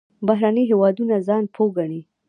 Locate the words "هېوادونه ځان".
0.71-1.43